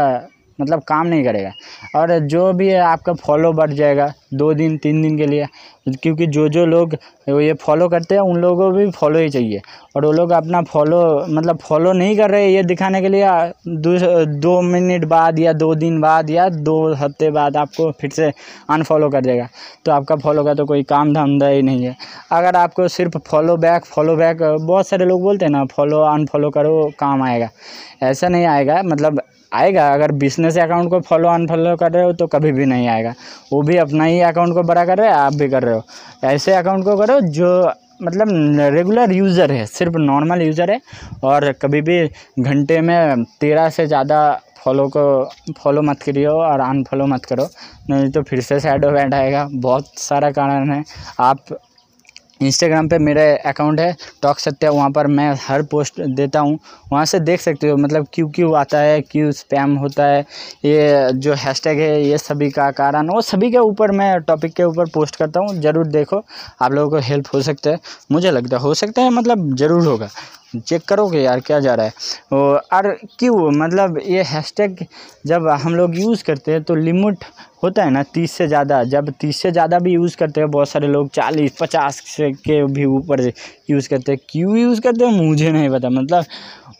मतलब 0.61 0.83
काम 0.87 1.07
नहीं 1.07 1.23
करेगा। 1.23 1.51
और 1.95 2.17
जो 2.21 2.51
भी 2.53 2.69
है, 2.69 2.79
आपका 2.81 3.13
फॉलो 3.15 3.51
बढ़ 3.53 3.71
जाएगा 3.73 4.13
दो 4.33 4.53
दिन, 4.53 4.77
तीन 4.77 5.01
दिन 5.01 5.17
के 5.17 5.25
लिए। 5.27 5.47
क्योंकि 5.93 6.25
जो 6.27 6.47
जो 6.49 6.65
लोग 6.65 6.93
ये 7.29 7.53
फॉलो 7.61 7.87
करते 7.89 8.15
हैं, 8.15 8.21
उन 8.21 8.37
लोगों 8.37 8.69
को 8.71 8.77
भी 8.77 8.89
फॉलो 8.91 9.19
ही 9.19 9.29
चाहिए। 9.29 9.61
और 9.95 10.05
वो 10.05 10.11
लोग 10.11 10.31
अपना 10.31 10.61
फॉलो 10.63 10.99
मतलब 11.29 11.57
फॉलो 11.59 11.91
नहीं 11.93 12.15
कर 12.17 12.29
रहे 12.31 12.47
ये 12.47 12.63
दिखाने 12.63 13.01
के 13.01 13.09
लिए, 13.09 13.23
दो 13.67 14.25
दो 14.41 14.61
मिनट 14.61 15.05
बाद 15.05 15.39
या 15.39 15.53
दो 15.53 15.73
दिन 15.75 15.99
बाद 16.01 16.29
या 16.29 16.47
दो 16.49 16.75
हफ़्ते 16.95 17.29
बाद 17.31 17.57
आपको 17.57 17.91
फिर 18.01 18.09
से 18.09 18.31
अनफॉलो 18.69 19.09
कर 19.09 19.21
देगा। 19.21 19.47
तो 19.85 19.91
आपका 19.91 20.15
फॉलो 20.15 20.43
का 20.43 20.53
तो 20.53 20.65
कोई 20.65 20.83
काम 20.83 21.13
धंधा 21.13 21.47
ही 21.47 21.61
नहीं 21.61 21.85
है। 21.85 21.95
अगर 22.31 22.55
आपको 22.55 22.87
सिर्फ़ 22.87 23.17
फॉलो 23.27 23.57
बैक 23.57 23.85
फॉलो 23.85 24.15
बैक 24.15 24.41
बहुत 24.61 24.87
सारे 24.87 25.05
लोग 25.05 25.21
बोलते 25.21 25.45
हैं 25.45 25.51
ना 25.51 25.65
फॉलो 25.67 26.01
अनफॉलो 26.05 26.49
करो, 26.49 26.91
काम 26.99 27.23
आएगा। 27.23 27.49
ऐसा 28.03 28.27
नहीं 28.29 28.45
आएगा 28.45 28.81
मतलब 28.83 29.21
आएगा। 29.51 29.87
अगर 29.93 30.11
बिज़नेस 30.17 30.57
अकाउंट 30.59 30.89
को 30.89 30.99
फॉलो 31.01 31.29
अनफॉलो 31.29 31.75
कर 31.77 31.91
रहे 31.91 32.03
हो 32.03 32.11
तो 32.13 32.27
कभी 32.29 32.51
भी 32.51 32.65
नहीं 32.65 32.87
आएगा। 32.89 33.13
वो 33.51 33.61
भी 33.61 33.77
अपना 33.77 34.03
ही 34.03 34.19
अकाउंट 34.23 34.53
को 34.53 34.63
बड़ा 34.63 34.85
कर 34.85 34.97
रहे 34.97 35.07
हैं, 35.07 35.15
आप 35.15 35.33
भी 35.33 35.49
कर 35.49 35.63
रहे 35.63 35.75
हो। 35.75 35.83
ऐसे 36.25 36.53
अकाउंट 36.53 36.85
को 36.85 36.97
करो 36.97 37.19
जो 37.21 37.71
मतलब 38.03 38.29
रेगुलर 38.73 39.11
यूज़र 39.13 39.51
है, 39.51 39.65
सिर्फ़ 39.67 39.97
नॉर्मल 39.99 40.41
यूज़र 40.41 40.71
है 40.71 40.79
और 41.23 41.51
कभी 41.61 41.81
भी 41.81 42.05
घंटे 42.39 42.79
में 42.81 43.23
तेरह 43.41 43.69
से 43.69 43.85
ज़्यादा 43.87 44.39
फॉलो 44.57 44.87
को 44.89 45.03
फॉलो 45.59 45.81
मत 45.81 46.01
करियो 46.01 46.31
और 46.33 46.59
अनफॉलो 46.59 47.05
मत 47.07 47.25
करो। 47.25 47.47
नहीं 47.89 48.09
तो 48.11 48.21
फिर 48.23 48.41
से 48.41 48.59
सैड 48.59 48.85
वैड 48.87 49.13
आएगा। 49.13 49.47
बहुत 49.53 49.99
सारा 49.99 50.31
कारण 50.31 50.71
है। 50.71 50.83
आप 51.19 51.45
इंस्टाग्राम 52.41 52.87
पे 52.89 52.97
मेरा 52.99 53.23
अकाउंट 53.49 53.79
है 53.79 53.95
टॉक 54.23 54.39
सत्या 54.39 54.71
वहाँ 54.71 54.89
पर 54.91 55.07
मैं 55.09 55.33
हर 55.41 55.61
पोस्ट 55.63 56.01
देता 56.01 56.39
हूँ। 56.39 56.57
वहाँ 56.91 57.05
से 57.05 57.19
देख 57.21 57.41
सकते 57.41 57.69
हो 57.69 57.77
मतलब 57.77 58.07
क्यों 58.13 58.29
क्यों 58.29 58.55
आता 58.57 58.79
है, 58.79 59.01
क्यों 59.01 59.31
स्पैम 59.31 59.75
होता 59.75 60.05
है, 60.05 60.21
ये 60.65 61.11
जो 61.15 61.33
हैशटैग 61.35 61.79
है, 61.79 62.03
ये 62.03 62.17
सभी 62.17 62.49
का 62.51 62.69
कारण। 62.71 63.09
वो 63.09 63.21
सभी 63.21 63.51
के 63.51 63.57
ऊपर 63.59 63.91
मैं 63.91 64.19
टॉपिक 64.21 64.53
के 64.53 64.63
ऊपर 64.63 64.89
पोस्ट 64.89 65.15
करता 65.15 65.39
हूँ, 65.39 65.55
ज़रूर 65.61 65.87
देखो, 65.87 66.23
आप 66.61 66.71
लोगों 66.71 66.89
को 66.91 67.05
हेल्प 67.07 67.33
हो 67.33 67.41
सकता 67.41 67.69
है। 67.69 67.79
मुझे 68.11 68.31
लगता 68.31 68.55
है, 68.57 68.61
हो 68.63 68.73
सकता 68.73 69.01
है 69.01 69.09
मतलब 69.11 69.55
ज़रूर 69.55 69.85
होगा। 69.85 70.09
चेक 70.57 70.81
करोगे 70.87 71.21
यार 71.21 71.39
क्या 71.39 71.59
जा 71.59 71.73
रहा 71.75 71.85
है? 71.85 71.93
और 72.33 72.87
क्यों? 73.19 73.51
मतलब 73.53 73.99
ये 74.05 74.23
हैशटैग 74.23 74.85
जब 75.27 75.47
हम 75.63 75.75
लोग 75.75 75.97
यूज़ 75.99 76.23
करते 76.23 76.51
हैं 76.51 76.63
तो 76.63 76.75
लिमिट 76.75 77.23
होता 77.63 77.83
है 77.83 77.89
ना 77.91 78.03
तीस 78.13 78.31
से 78.31 78.47
ज़्यादा। 78.47 78.83
जब 78.85 79.09
तीस 79.21 79.41
से 79.41 79.51
ज़्यादा 79.51 79.79
भी 79.79 79.91
यूज़ 79.93 80.17
करते 80.17 80.41
हैं, 80.41 80.49
बहुत 80.51 80.69
सारे 80.69 80.87
लोग 80.87 81.09
चालीस, 81.13 81.51
पचास 81.59 82.01
से 82.07 82.31
के 82.31 82.63
भी 82.73 82.85
ऊपर 82.87 83.21
यूज़ 83.69 83.89
करते 83.89 84.11
हैं। 84.11 84.19
क्यों 84.29 84.57
यूज़ 84.57 84.81
करते 84.81 85.05
हैं? 85.05 85.11
मुझे 85.21 85.51
नहीं 85.51 85.69
पता। 85.69 85.89
मतलब 85.91 86.25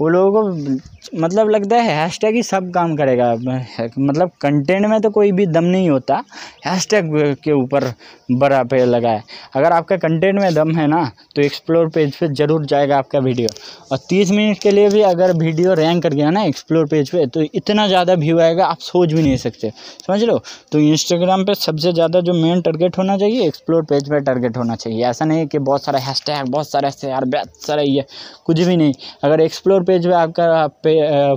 वो 0.02 0.08
लोगों 0.10 0.42
को 0.44 0.80
मतलब 1.16 1.50
लगता 1.50 1.76
है 1.78 1.94
हैशटैग 1.94 2.36
ही 2.36 2.42
सब 2.44 2.70
काम 2.74 2.96
करेगा। 2.96 3.34
मतलब 3.34 4.32
कंटेंट 4.42 4.86
में 4.86 5.00
तो 5.02 5.10
कोई 5.12 5.32
भी 5.32 5.46
दम 5.48 5.64
नहीं 5.66 5.90
होता। 5.90 6.24
हैशटैग 6.66 7.12
के 7.44 7.52
ऊपर 7.54 7.92
बड़ा 8.34 8.62
पे 8.64 8.84
लगा 8.86 9.10
है। 9.10 9.24
अगर 9.56 9.72
आपका 9.74 9.96
कंटेंट 9.98 10.40
में 10.42 10.54
दम 10.54 10.72
है 10.76 10.86
ना 10.88 11.04
तो 11.36 11.42
एक्सप्लोर 11.42 11.90
पेज 11.90 12.16
पे 12.16 12.28
ज़रूर 12.30 12.66
जाएगा 12.66 12.98
आपका 12.98 13.20
वीडियो 13.20 13.50
और 13.92 13.98
तीस 14.10 14.32
मिनट 14.32 14.60
के 14.60 14.72
लिए 14.72 14.90
भी 14.90 15.02
अगर 15.04 15.34
वीडियो 15.38 15.74
रैंक 15.74 16.04
कर 16.04 16.14
गया 16.14 16.30
ना 16.30 16.44
एक्सप्लोर 16.44 16.86
पेज 16.88 17.10
पे 17.10 17.26
तो 17.28 17.42
इतना 17.44 17.88
ज़्यादा 17.88 18.14
व्यू 18.16 18.40
आएगा, 18.40 18.66
आप 18.66 18.78
सोच 18.82 19.14
भी 19.14 19.22
नहीं 19.22 19.38
सकते। 19.38 19.72
समझ 20.08 20.24
लो 20.24 20.38
तो 20.72 20.80
इंस्टाग्राम 20.82 21.44
पर 21.46 21.54
सबसे 21.56 21.94
ज़्यादा 21.94 22.22
जो 22.22 22.34
मेन 22.34 22.62
टारगेट 22.62 22.98
होना 22.98 23.18
चाहिए 23.18 23.48
एक्सप्लोर 23.48 23.84
पेज 23.86 24.10
पर 24.10 24.20
टारगेट 24.22 24.58
होना 24.58 24.76
चाहिए। 24.76 25.06
ऐसा 25.06 25.26
नहीं 25.26 25.48
कि 25.48 25.60
बहुत 25.62 25.84
सारा 25.84 26.00
हैशटैग 26.02 26.48
बहुत 26.48 26.70
सारा 26.70 26.90
शेयर 26.92 27.26
बहुत 27.28 27.66
सारा 27.66 27.82
ये, 27.82 28.06
कुछ 28.46 28.60
भी 28.60 28.78
नहीं। 28.78 28.94
अगर 29.24 29.42
एक्सप्लोर 29.42 29.84
पेज 29.84 30.06
पर 30.06 30.14
आपका 30.14 30.68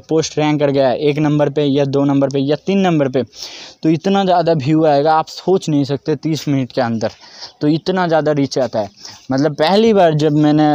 पोस्ट 0.09 0.39
रैंक 0.39 0.61
कर 0.61 0.71
गया 0.71 0.89
है, 0.89 0.99
एक 1.01 1.19
नंबर 1.19 1.51
पे 1.51 1.65
या 1.65 1.85
दो 1.87 2.05
नंबर 2.05 2.29
पे 2.29 2.39
या 2.41 2.57
तीन 2.67 2.79
नंबर 2.81 3.09
पे 3.09 3.23
तो 3.83 3.89
इतना 3.91 4.25
ज़्यादा 4.25 4.53
व्यू 4.55 4.85
आएगा, 4.87 5.15
आप 5.15 5.27
सोच 5.29 5.69
नहीं 5.69 5.85
सकते 5.85 6.17
तीस 6.17 6.47
मिनट 6.49 6.73
के 6.73 6.81
अंदर 6.81 7.11
तो 7.61 7.69
इतना 7.69 8.07
ज़्यादा 8.09 8.33
रीच 8.33 8.59
आता 8.59 8.81
है। 8.81 8.89
मतलब 9.33 9.55
पहली 9.55 9.93
बार 9.95 10.15
जब 10.17 10.37
मैंने 10.37 10.67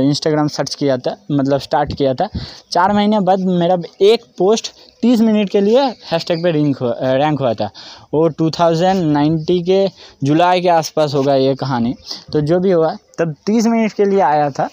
इंस्टाग्राम 0.00 0.48
सर्च 0.48 0.74
किया 0.74 0.96
था 0.98 1.16
मतलब 1.30 1.60
स्टार्ट 1.60 1.94
किया 1.94 2.14
था, 2.14 2.28
चार 2.72 2.92
महीने 2.92 3.20
बाद 3.20 3.40
मेरा 3.40 3.76
एक 4.02 4.24
पोस्ट 4.38 4.72
तीस 5.02 5.20
मिनट 5.20 5.50
के 5.50 5.60
लिए 5.60 5.82
हैशटैग 6.06 6.42
पे 6.42 6.50
रिंक 6.52 6.76
हुआ 6.76 6.94
रैंक 7.02 7.40
हुआ 7.40 7.52
था। 7.54 7.70
वो 8.14 8.26
टू 8.28 8.50
थाउज़ेंड 8.50 9.02
नाइन्टी 9.04 9.60
के 9.62 9.86
जुलाई 10.22 10.60
के 10.60 10.68
आसपास 10.70 11.14
होगा 11.14 11.34
ये 11.36 11.54
कहानी। 11.56 11.94
तो 12.32 12.40
जो 12.42 12.58
भी 12.60 12.70
हुआ, 12.70 12.94
तब 13.18 13.34
तीस 13.46 13.66
मिनट 13.66 13.92
के 13.92 14.04
लिए 14.04 14.20
आया 14.22 14.48
था, 14.50 14.68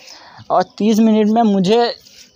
और 0.52 0.64
तीस 0.78 1.00
मिनट 1.00 1.30
में 1.30 1.42
मुझे 1.44 1.84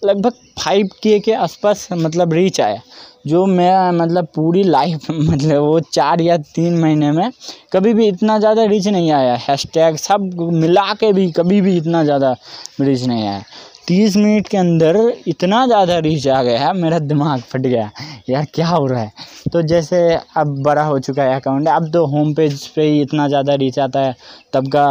लगभग 0.01 0.33
फाइव 0.57 0.89
के 1.03 1.19
के 1.19 1.33
आसपास 1.35 1.87
मतलब 1.93 2.33
रीच 2.33 2.59
आया। 2.61 2.81
जो 3.27 3.45
मैं 3.45 3.91
मतलब 3.91 4.27
पूरी 4.35 4.63
लाइफ 4.63 5.09
मतलब 5.11 5.61
वो 5.61 5.79
चार 5.93 6.21
या 6.21 6.37
तीन 6.37 6.77
महीने 6.79 7.11
में 7.11 7.31
कभी 7.73 7.93
भी 7.93 8.07
इतना 8.07 8.37
ज़्यादा 8.39 8.63
रीच 8.65 8.87
नहीं 8.87 9.11
आया। 9.11 9.35
हैशटैग 9.47 9.95
सब 9.97 10.29
मिला 10.53 10.93
के 10.93 11.11
भी 11.13 11.31
कभी 11.31 11.61
भी 11.61 11.75
इतना 11.77 12.03
ज़्यादा 12.03 12.35
रीच 12.81 13.03
नहीं 13.03 13.27
आया। 13.27 13.41
तीस 13.87 14.15
मिनट 14.17 14.47
के 14.47 14.57
अंदर 14.57 14.97
इतना 15.27 15.65
ज़्यादा 15.65 15.97
रीच 15.99 16.27
आ 16.27 16.41
गया 16.43 16.59
है, 16.59 16.73
मेरा 16.73 16.97
दिमाग 17.01 17.41
फट 17.41 17.61
गया। 17.61 17.89
यार 18.29 18.45
क्या 18.53 18.67
हो 18.67 18.85
रहा 18.87 19.01
है? 19.01 19.11
तो 19.53 19.61
जैसे 19.63 19.99
अब 20.37 20.61
बड़ा 20.63 20.83
हो 20.83 20.97
चुका 20.99 21.23
है 21.23 21.35
अकाउंट 21.35 21.67
अब 21.67 21.91
तो 21.91 22.05
होम 22.05 22.33
पेज 22.33 22.65
पे 22.67 22.81
ही 22.81 23.01
इतना 23.01 23.27
ज़्यादा 23.27 23.55
रीच 23.55 23.79
आता 23.79 23.99
है, 23.99 24.15
तब 24.53 24.67
का 24.67 24.87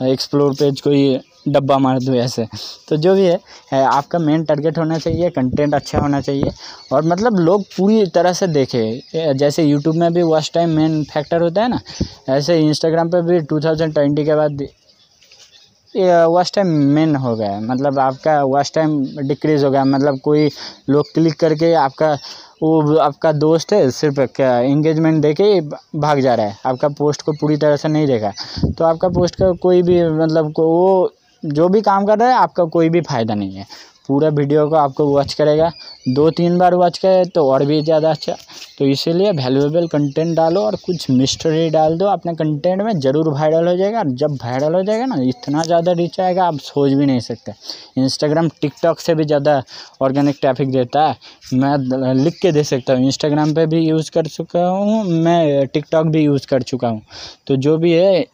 एक्सप्लोर 0.00 0.52
पेज 0.54 0.80
को 0.80 0.90
ही 0.90 1.18
डब्बा 1.48 1.76
मार 1.78 1.98
दूँ 1.98 2.16
ऐसे। 2.16 2.46
तो 2.88 2.96
जो 2.96 3.14
भी 3.14 3.24
है, 3.24 3.38
है 3.72 3.82
आपका 3.84 4.18
मेन 4.18 4.44
टारगेट 4.44 4.78
होना 4.78 4.98
चाहिए 4.98 5.30
कंटेंट 5.30 5.74
अच्छा 5.74 5.98
होना 5.98 6.20
चाहिए 6.20 6.50
और 6.92 7.04
मतलब 7.06 7.38
लोग 7.40 7.64
पूरी 7.76 8.04
तरह 8.14 8.32
से 8.32 8.46
देखें। 8.48 9.36
जैसे 9.36 9.64
यूट्यूब 9.64 9.96
में 9.96 10.12
भी 10.14 10.22
वॉच 10.22 10.50
टाइम 10.54 10.76
मेन 10.76 11.02
फैक्टर 11.04 11.42
होता 11.42 11.62
है 11.62 11.68
ना 11.68 11.80
ऐसे 12.28 12.58
इंस्टाग्राम 12.60 13.10
पे 13.10 13.22
भी 13.22 13.40
टू 13.42 13.60
थाउज़ेंड 13.60 13.94
ट्वेंटी 13.94 14.24
के 14.24 14.34
बाद 14.34 14.66
वॉच 15.94 16.50
टाइम 16.54 16.68
मेन 16.94 17.14
हो 17.16 17.34
गया 17.36 17.58
मतलब 17.60 17.98
आपका 17.98 18.42
वॉच 18.44 18.70
टाइम 18.74 18.98
डिक्रीज़ 19.28 19.64
हो 19.64 19.70
गया 19.70 19.84
मतलब 19.84 20.18
कोई 20.24 20.48
लोग 20.90 21.12
क्लिक 21.14 21.38
करके 21.40 21.72
आपका 21.76 22.16
वो 22.62 22.96
आपका 22.96 23.32
दोस्त 23.32 23.72
है, 23.72 23.90
सिर्फ़ 23.90 24.20
क्या 24.20 24.60
इंगेजमेंट 24.60 25.22
दे 25.22 25.34
के 25.34 25.60
भाग 25.98 26.20
जा 26.20 26.34
रहा 26.34 26.46
है। 26.46 26.56
आपका 26.66 26.88
पोस्ट 26.88 27.22
को 27.22 27.32
पूरी 27.32 27.56
तरह 27.56 27.76
से 27.76 27.88
नहीं 27.88 28.06
देखा। 28.06 28.32
तो 28.78 28.84
आपका 28.84 29.08
पोस्ट 29.08 29.34
का 29.34 29.52
कोई 29.52 29.82
भी 29.82 30.02
मतलब 30.08 30.52
को 30.52 30.66
वो 30.68 31.12
जो 31.44 31.68
भी 31.68 31.80
काम 31.80 32.06
कर 32.06 32.18
रहा 32.18 32.28
है, 32.28 32.34
आपका 32.34 32.64
कोई 32.64 32.88
भी 32.88 33.00
फ़ायदा 33.00 33.34
नहीं 33.34 33.54
है। 33.54 33.66
पूरा 34.08 34.28
वीडियो 34.28 34.68
को 34.68 34.76
आपको 34.76 35.06
वॉच 35.06 35.34
करेगा। 35.34 35.70
दो 36.08 36.28
तीन 36.30 36.58
बार 36.58 36.74
वॉच 36.74 36.98
करे 36.98 37.24
तो 37.34 37.48
और 37.50 37.64
भी 37.66 37.80
ज़्यादा 37.82 38.10
अच्छा। 38.10 38.36
तो 38.78 38.84
इसीलिए 38.86 39.30
वैल्यूएबल 39.32 39.86
कंटेंट 39.88 40.36
डालो 40.36 40.60
और 40.62 40.76
कुछ 40.84 41.08
मिस्ट्री 41.10 41.68
डाल 41.70 41.96
दो, 41.98 42.06
अपने 42.06 42.34
कंटेंट 42.34 42.82
में 42.82 42.98
ज़रूर 43.00 43.28
वायरल 43.30 43.68
हो 43.68 43.76
जाएगा। 43.76 43.98
और 43.98 44.10
जब 44.12 44.34
वायरल 44.34 44.74
हो 44.74 44.82
जाएगा 44.82 45.06
ना, 45.06 45.16
इतना 45.22 45.62
ज़्यादा 45.62 45.92
रीच 45.92 46.18
आएगा, 46.20 46.44
आप 46.44 46.58
सोच 46.60 46.92
भी 46.92 47.06
नहीं 47.06 47.20
सकते। 47.20 47.52
इंस्टाग्राम 47.98 48.48
टिकटॉक 48.60 49.00
से 49.00 49.14
भी 49.14 49.24
ज़्यादा 49.24 49.62
ऑर्गेनिक 50.02 50.36
ट्रैफ़िक 50.40 50.70
देता 50.72 51.06
है। 51.08 51.16
मैं 51.54 52.14
लिख 52.14 52.38
के 52.42 52.52
दे 52.52 52.62
सकता 52.64 52.92
हूँ 52.92 53.04
इंस्टाग्राम 53.06 53.54
पर 53.54 53.66
भी 53.66 53.80
यूज़ 53.80 54.10
कर 54.10 54.26
चुका 54.28 54.66
हूँ, 54.68 55.02
मैं 55.04 55.66
टिकटॉक 55.66 56.06
भी 56.06 56.22
यूज़ 56.22 56.46
कर 56.46 56.62
चुका 56.62 56.88
हूँ। 56.88 57.02
तो 57.46 57.56
जो 57.58 57.76
भी 57.78 57.92
है 57.92 58.24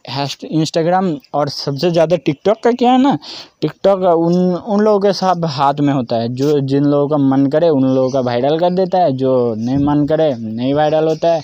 इंस्टाग्राम 0.43 1.15
और 1.33 1.49
सबसे 1.49 1.91
ज़्यादा 1.91 2.15
टिकटॉक 2.17 2.63
का 2.63 2.71
क्या 2.73 2.91
है 2.91 3.01
ना 3.01 3.17
टिकटॉक 3.61 4.01
उन 4.15 4.35
उन 4.55 4.81
लोगों 4.81 4.99
के 4.99 5.13
साथ 5.13 5.45
हाथ 5.49 5.79
में 5.81 5.93
होता 5.93 6.15
है। 6.15 6.29
जो 6.35 6.59
जिन 6.61 6.83
लोगों 6.85 7.07
का 7.09 7.17
मन 7.19 7.45
करे 7.47 7.64
उन 7.69 7.83
लोगों 7.83 8.09
का 8.11 8.19
वायरल 8.19 8.59
कर 8.59 8.69
देता 8.69 8.97
है, 8.97 9.11
जो 9.11 9.55
नहीं 9.55 9.77
मन 9.77 10.05
करे, 10.05 10.35
नहीं 10.35 10.73
वायरल 10.73 11.07
होता 11.07 11.33
है। 11.33 11.43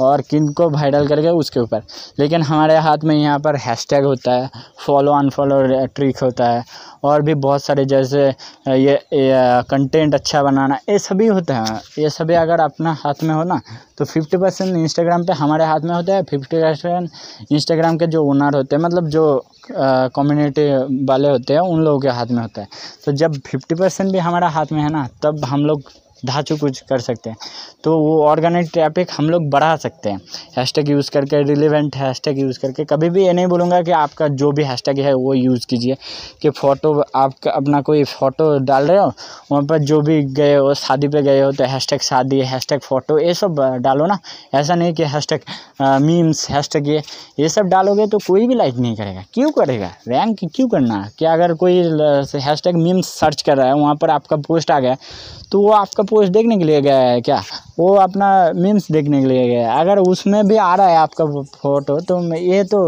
और 0.00 0.20
किन 0.30 0.48
को 0.52 0.68
वायरल 0.70 1.06
करके 1.08 1.28
उसके 1.38 1.60
ऊपर। 1.60 1.82
लेकिन 2.18 2.42
हमारे 2.42 2.76
हाथ 2.78 3.04
में 3.04 3.14
यहाँ 3.16 3.38
पर 3.40 3.56
हैशटैग 3.58 4.04
होता 4.04 4.32
है 4.32 4.50
फॉलो 4.86 5.12
अनफॉलो 5.14 5.86
ट्रिक 5.86 6.22
होता 6.22 6.50
है 6.50 6.64
और 7.04 7.22
भी 7.22 7.34
बहुत 7.36 7.62
सारे 7.62 7.84
जैसे 7.84 8.20
ये, 8.20 8.92
ये 8.94 9.62
कंटेंट 9.70 10.14
अच्छा 10.14 10.42
बनाना 10.42 10.78
ये 10.88 10.98
सभी 10.98 11.26
होते 11.26 11.52
हैं। 11.52 11.80
ये 11.98 12.10
सभी 12.10 12.34
अगर 12.34 12.60
अपना 12.60 12.92
हाथ 13.00 13.22
में 13.22 13.34
हो 13.34 13.42
ना 13.44 13.60
तो 13.98 14.04
फिफ्टी 14.04 14.36
परसेंट 14.36 14.76
इंस्टाग्राम 14.76 15.24
पे 15.26 15.32
हमारे 15.34 15.64
हाथ 15.64 15.80
में 15.80 15.94
होता 15.94 16.14
है 16.14 16.22
फिफ्टी 16.22 16.56
परसेंट 16.56 17.52
इंस्टाग्राम 17.52 17.98
के 17.98 18.06
जो 18.06 18.24
ओनर 18.24 18.56
होते 18.56 18.76
हैं 18.76 18.82
मतलब 18.82 19.08
जो 19.10 19.24
कम्युनिटी 19.70 20.66
वाले 21.06 21.28
होते 21.28 21.54
हैं 21.54 21.60
उन 21.60 21.82
लोगों 21.84 22.00
के 22.00 22.08
हाथ 22.08 22.26
में 22.26 22.42
होता 22.42 22.60
है। 22.60 22.68
तो 23.04 23.12
जब 23.12 23.38
फिफ्टी 23.46 23.74
परसेंट 23.74 24.12
भी 24.12 24.18
हमारा 24.18 24.48
हाथ 24.48 24.72
में 24.72 24.82
है 24.82 24.88
ना 24.92 25.06
तब 25.22 25.44
हम 25.44 25.64
लोग 25.66 25.82
धाचु 26.26 26.56
कुछ 26.56 26.80
कर 26.80 27.00
सकते 27.00 27.30
हैं। 27.30 27.36
तो 27.84 27.98
वो 27.98 28.22
ऑर्गेनिक 28.24 28.70
ट्रैफ़िक 28.72 29.10
हम 29.16 29.28
लोग 29.30 29.48
बढ़ा 29.50 29.74
सकते 29.76 30.10
हैं। 30.10 30.20
हैशटैग 30.56 30.88
यूज़ 30.90 31.10
करके 31.10 31.42
रिलेवेंट 31.44 31.96
हैशटैग 31.96 32.38
यूज़ 32.38 32.58
करके। 32.58 32.84
कभी 32.84 33.10
भी 33.10 33.24
ये 33.26 33.32
नहीं 33.32 33.46
बोलूँगा 33.46 33.80
कि 33.82 33.90
आपका 33.92 34.28
जो 34.30 34.50
भी 34.52 34.64
हैशटैग 34.64 34.98
है 35.00 35.14
वो 35.14 35.34
यूज़ 35.34 35.66
कीजिए। 35.66 35.96
कि 36.42 36.50
फ़ोटो 36.50 36.92
आप 37.16 37.48
अपना 37.54 37.80
कोई 37.82 38.04
फ़ोटो 38.04 38.58
डाल 38.58 38.86
रहे 38.86 38.98
हो, 38.98 39.12
वहाँ 39.52 39.62
पर 39.64 39.78
जो 39.80 40.00
भी 40.00 40.22
गए 40.34 40.54
हो, 40.54 40.74
शादी 40.74 41.08
पे 41.08 41.22
गए 41.22 41.40
हो 41.40 41.50
तो 41.52 41.64
हैशटैग 41.64 42.00
शादी 42.00 42.40
हैशटैग 42.42 42.80
फ़ोटो 42.80 43.18
ये 43.18 43.34
सब 43.34 43.60
डालो 43.82 44.06
ना। 44.06 44.18
ऐसा 44.54 44.74
नहीं 44.74 44.92
कि 44.94 45.04
हैशटैग 45.04 45.40
मीम्स 46.02 46.48
हैशटैग 46.50 46.88
ये 46.88 47.02
ये 47.40 47.48
सब 47.48 47.66
डालोगे 47.68 48.06
तो 48.06 48.18
कोई 48.26 48.46
भी 48.46 48.54
लाइक 48.54 48.74
नहीं 48.76 48.96
करेगा। 48.96 49.22
क्यों 49.34 49.50
करेगा? 49.52 49.90
रैंक 50.08 50.38
क्यों 50.46 50.68
करना? 50.68 51.08
क्या 51.18 51.32
अगर 51.32 51.54
कोई 51.54 51.74
हैशटैग 52.40 52.76
मीम्स 52.76 53.08
सर्च 53.10 53.42
कर 53.42 53.56
रहा 53.56 53.66
है, 53.66 53.74
वहाँ 53.74 53.94
पर 53.96 54.10
आपका 54.10 54.36
पोस्ट 54.48 54.70
आ 54.70 54.78
गया 54.80 54.96
तो 55.52 55.60
वो 55.60 55.70
आपका 55.72 56.02
पोस्ट 56.08 56.32
देखने 56.32 56.56
के 56.58 56.64
लिए 56.64 56.80
गया 56.80 56.98
है 56.98 57.20
क्या? 57.20 57.42
वो 57.78 57.94
अपना 57.96 58.28
मीम्स 58.56 58.90
देखने 58.92 59.20
के 59.20 59.26
लिए 59.26 59.46
गया 59.48 59.72
है। 59.72 59.80
अगर 59.80 59.98
उसमें 60.00 60.46
भी 60.48 60.56
आ 60.56 60.74
रहा 60.74 60.88
है 60.88 60.96
आपका 60.96 61.24
फ़ोटो 61.56 61.98
तो 62.00 62.22
ये 62.36 62.62
तो 62.64 62.82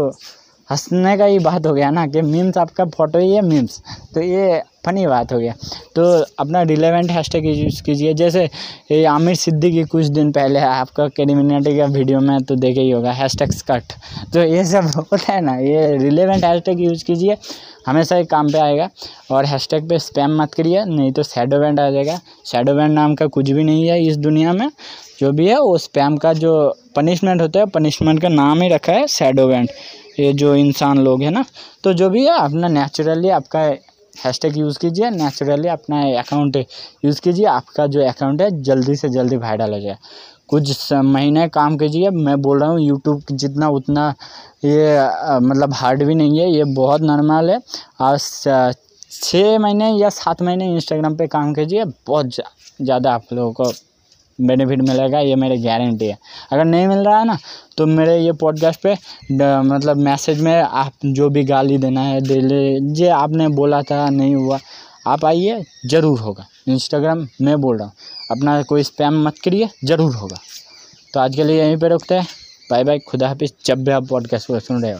हंसने 0.69 1.17
का 1.17 1.25
ही 1.25 1.39
बात 1.39 1.65
हो 1.67 1.73
गया 1.73 1.89
ना 1.91 2.05
कि 2.07 2.21
मीम्स 2.23 2.57
आपका 2.57 2.85
फ़ोटो 2.97 3.19
ही 3.19 3.33
है 3.35 3.41
मीम्स 3.41 3.81
तो 4.13 4.21
ये 4.21 4.61
फनी 4.83 5.05
बात 5.07 5.33
हो 5.33 5.39
गया। 5.39 5.53
तो 5.95 6.03
अपना 6.39 6.61
रिलेवेंट 6.63 7.11
हैशटैग 7.11 7.45
यूज़ 7.47 7.81
कीजिए। 7.83 8.13
जैसे 8.13 8.43
ये 8.91 9.03
आमिर 9.07 9.35
सिद्दीकी 9.35 9.83
कुछ 9.85 10.05
दिन 10.07 10.31
पहले 10.31 10.59
आपका 10.59 11.07
कैरिमिनाटी 11.09 11.77
का 11.77 11.85
वीडियो 11.87 12.19
में 12.19 12.43
तो 12.43 12.55
देखे 12.57 12.81
ही 12.81 12.91
होगा 12.91 13.11
हैशटैग 13.13 13.51
कट 13.67 13.93
तो 14.33 14.43
ये 14.43 14.63
सब 14.65 14.91
होता 14.97 15.33
है 15.33 15.41
ना, 15.41 15.55
ये 15.55 15.97
रिलेवेंट 15.97 16.43
हैशटैग 16.43 16.79
यूज़ 16.81 17.03
कीजिए, 17.05 17.37
हमेशा 17.87 18.15
ही 18.15 18.25
काम 18.25 18.51
पे 18.51 18.59
आएगा। 18.59 18.89
और 19.31 19.45
हैशटैग 19.45 19.87
पे 19.89 19.99
स्पैम 19.99 20.41
मत 20.41 20.53
करिए, 20.53 20.83
नहीं 20.85 21.11
तो 21.11 21.23
सैडो 21.23 21.59
बैंड 21.59 21.79
आ 21.79 21.89
जाएगा। 21.91 22.19
सैडो 22.45 22.73
बैंड 22.73 22.93
नाम 22.93 23.15
का 23.15 23.25
कुछ 23.27 23.49
भी 23.51 23.63
नहीं 23.63 23.87
है 23.87 24.03
इस 24.03 24.17
दुनिया 24.17 24.53
में। 24.53 24.69
जो 25.19 25.31
भी 25.31 25.47
है, 25.47 25.59
वो 25.59 25.77
स्पैम 25.77 26.17
का 26.17 26.33
जो 26.35 26.53
पनिशमेंट 26.95 27.41
होता 27.41 27.59
है 27.59 27.65
पनिशमेंट 27.69 28.21
का 28.21 28.29
नाम 28.29 28.61
ही 28.61 28.69
रखा 28.69 28.93
है 28.93 29.07
सैडो 29.09 29.47
बैंड 29.47 29.69
ये 30.19 30.31
जो 30.33 30.55
इंसान 30.55 30.97
लोग 30.99 31.21
हैं 31.23 31.31
ना 31.31 31.43
तो 31.83 31.93
जो 31.93 32.09
भी 32.09 32.25
है, 32.25 32.37
अपना 32.39 32.67
नेचुरली 32.69 33.29
आपका 33.31 33.69
हैशटैग 34.15 34.57
यूज़ 34.57 34.79
कीजिए 34.79 35.09
नेचुरली 35.11 35.67
अपना 35.69 36.01
अकाउंट 36.19 36.57
यूज़ 37.05 37.21
कीजिए, 37.21 37.45
आपका 37.47 37.87
जो 37.87 38.07
अकाउंट 38.07 38.41
है, 38.41 38.49
जल्दी 38.63 38.95
से 38.95 39.09
जल्दी 39.09 39.37
वायरल 39.37 39.73
हो 39.73 39.79
जाए। 39.79 39.97
कुछ 40.49 40.91
महीने 40.93 41.47
काम 41.49 41.77
कीजिए, 41.77 42.09
मैं 42.09 42.41
बोल 42.41 42.59
रहा 42.59 42.69
हूँ 42.69 42.81
यूट्यूब 42.81 43.21
जितना 43.31 43.69
उतना 43.69 44.13
ये 44.65 45.39
मतलब 45.41 45.73
हार्ड 45.73 46.03
भी 46.03 46.15
नहीं 46.15 46.39
है, 46.39 46.49
ये 46.51 46.63
बहुत 46.65 47.01
नॉर्मल 47.01 47.49
है। 47.49 47.59
और 48.01 48.17
छः 49.11 49.57
महीने 49.59 49.89
या 49.91 50.09
सात 50.11 50.41
महीने 50.41 50.73
इंस्टाग्राम 50.75 51.15
पे 51.17 51.27
काम 51.27 51.53
कीजिए, 51.53 51.85
बहुत 52.07 52.29
ज़्यादा 52.81 53.13
आप 53.13 53.33
लोगों 53.33 53.53
को 53.53 53.71
बेनिफिट 54.41 54.81
मिलेगा, 54.81 55.19
ये 55.19 55.35
मेरी 55.35 55.57
गारंटी 55.63 56.05
है। 56.05 56.17
अगर 56.51 56.65
नहीं 56.65 56.87
मिल 56.87 56.99
रहा 56.99 57.17
है 57.19 57.25
ना 57.25 57.37
तो 57.77 57.85
मेरे 57.87 58.17
ये 58.17 58.31
पॉडकास्ट 58.35 58.81
पे 58.81 58.93
मतलब 59.65 59.97
मैसेज 59.99 60.41
में 60.41 60.53
आप 60.53 60.93
जो 61.05 61.29
भी 61.29 61.43
गाली 61.45 61.77
देना 61.79 62.01
है 62.01 62.21
दे 62.21 62.39
लीजिए 62.41 63.09
आपने 63.11 63.47
बोला 63.51 63.81
था, 63.81 64.09
नहीं 64.09 64.35
हुआ, 64.35 64.59
आप 65.07 65.25
आइए, 65.25 65.63
ज़रूर 65.85 66.19
होगा। 66.19 66.45
इंस्टाग्राम 66.67 67.27
मैं 67.41 67.59
बोल 67.61 67.77
रहा 67.77 67.85
हूँ, 67.85 67.93
अपना 68.31 68.61
कोई 68.63 68.83
स्पैम 68.83 69.23
मत 69.27 69.37
करिए, 69.43 69.69
ज़रूर 69.85 70.15
होगा। 70.15 70.37
तो 71.13 71.19
आज 71.19 71.35
के 71.35 71.43
लिए 71.43 71.61
यहीं 71.61 71.77
पे 71.77 71.87
रुकते 71.89 72.15
हैं। 72.15 72.27
बाय 72.69 72.83
बाय 72.83 72.99
खुदा 73.01 73.27
हाफिज़। 73.27 73.51
जब 73.65 73.83
भी 73.83 73.91
आप 73.91 74.07
पॉडकास्ट 74.07 74.47
को 74.47 74.59
सुन 74.59 74.81
रहे 74.83 74.91
हो। 74.91 74.99